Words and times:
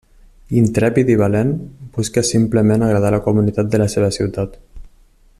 Intrèpid 0.59 1.11
i 1.15 1.17
valent, 1.21 1.51
busca 1.97 2.23
simplement 2.29 2.85
agradar 2.87 3.11
a 3.13 3.15
la 3.19 3.23
comunitat 3.27 3.69
de 3.75 3.81
la 3.83 3.89
seva 3.97 4.09
ciutat. 4.21 4.57